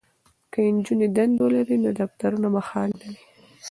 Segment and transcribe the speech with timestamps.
[0.51, 3.21] که نجونې دندې ولري نو دفترونه به خالي نه وي.